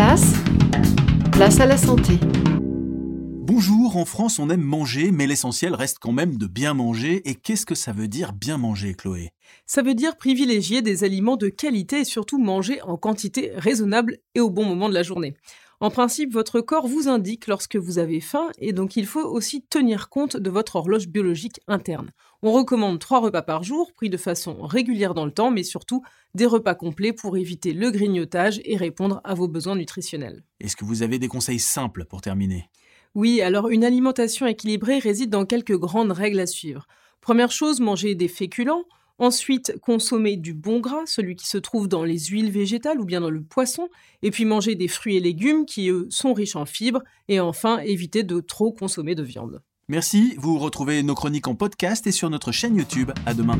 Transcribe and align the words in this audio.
place, 0.00 0.32
place 1.30 1.60
à 1.60 1.66
la 1.66 1.76
santé. 1.76 2.18
En 3.96 4.04
France 4.04 4.38
on 4.38 4.50
aime 4.50 4.62
manger, 4.62 5.10
mais 5.10 5.26
l'essentiel 5.26 5.74
reste 5.74 5.98
quand 5.98 6.12
même 6.12 6.36
de 6.36 6.46
bien 6.46 6.74
manger. 6.74 7.28
Et 7.28 7.34
qu'est-ce 7.34 7.66
que 7.66 7.74
ça 7.74 7.92
veut 7.92 8.08
dire 8.08 8.32
bien 8.32 8.56
manger, 8.56 8.94
Chloé? 8.94 9.30
Ça 9.66 9.82
veut 9.82 9.94
dire 9.94 10.16
privilégier 10.16 10.80
des 10.80 11.02
aliments 11.02 11.36
de 11.36 11.48
qualité 11.48 12.00
et 12.00 12.04
surtout 12.04 12.38
manger 12.38 12.80
en 12.82 12.96
quantité 12.96 13.50
raisonnable 13.56 14.18
et 14.34 14.40
au 14.40 14.48
bon 14.48 14.64
moment 14.64 14.88
de 14.88 14.94
la 14.94 15.02
journée. 15.02 15.34
En 15.80 15.90
principe, 15.90 16.32
votre 16.32 16.60
corps 16.60 16.86
vous 16.86 17.08
indique 17.08 17.46
lorsque 17.46 17.76
vous 17.76 17.98
avez 17.98 18.20
faim 18.20 18.48
et 18.58 18.72
donc 18.72 18.96
il 18.96 19.06
faut 19.06 19.24
aussi 19.24 19.62
tenir 19.62 20.08
compte 20.08 20.36
de 20.36 20.50
votre 20.50 20.76
horloge 20.76 21.08
biologique 21.08 21.60
interne. 21.66 22.10
On 22.42 22.52
recommande 22.52 23.00
trois 23.00 23.20
repas 23.20 23.42
par 23.42 23.64
jour, 23.64 23.92
pris 23.92 24.08
de 24.08 24.16
façon 24.16 24.62
régulière 24.62 25.14
dans 25.14 25.24
le 25.24 25.32
temps, 25.32 25.50
mais 25.50 25.64
surtout 25.64 26.02
des 26.34 26.46
repas 26.46 26.74
complets 26.74 27.12
pour 27.12 27.36
éviter 27.36 27.72
le 27.72 27.90
grignotage 27.90 28.60
et 28.64 28.76
répondre 28.76 29.20
à 29.24 29.34
vos 29.34 29.48
besoins 29.48 29.76
nutritionnels. 29.76 30.44
Est-ce 30.60 30.76
que 30.76 30.84
vous 30.84 31.02
avez 31.02 31.18
des 31.18 31.28
conseils 31.28 31.58
simples 31.58 32.04
pour 32.04 32.20
terminer? 32.20 32.70
Oui, 33.14 33.40
alors 33.40 33.68
une 33.68 33.84
alimentation 33.84 34.46
équilibrée 34.46 34.98
réside 34.98 35.30
dans 35.30 35.46
quelques 35.46 35.76
grandes 35.76 36.12
règles 36.12 36.40
à 36.40 36.46
suivre. 36.46 36.86
Première 37.20 37.52
chose, 37.52 37.80
manger 37.80 38.14
des 38.14 38.28
féculents, 38.28 38.84
Ensuite, 39.20 39.74
consommer 39.82 40.38
du 40.38 40.54
bon 40.54 40.80
gras, 40.80 41.04
celui 41.04 41.36
qui 41.36 41.46
se 41.46 41.58
trouve 41.58 41.88
dans 41.88 42.04
les 42.04 42.18
huiles 42.18 42.50
végétales 42.50 42.98
ou 42.98 43.04
bien 43.04 43.20
dans 43.20 43.28
le 43.28 43.42
poisson. 43.42 43.90
Et 44.22 44.30
puis 44.30 44.46
manger 44.46 44.76
des 44.76 44.88
fruits 44.88 45.18
et 45.18 45.20
légumes 45.20 45.66
qui, 45.66 45.90
eux, 45.90 46.06
sont 46.08 46.32
riches 46.32 46.56
en 46.56 46.64
fibres. 46.64 47.02
Et 47.28 47.38
enfin, 47.38 47.80
éviter 47.80 48.22
de 48.22 48.40
trop 48.40 48.72
consommer 48.72 49.14
de 49.14 49.22
viande. 49.22 49.60
Merci, 49.88 50.34
vous 50.38 50.58
retrouvez 50.58 51.02
nos 51.02 51.14
chroniques 51.14 51.48
en 51.48 51.54
podcast 51.54 52.06
et 52.06 52.12
sur 52.12 52.30
notre 52.30 52.50
chaîne 52.50 52.76
YouTube. 52.76 53.10
À 53.26 53.34
demain. 53.34 53.58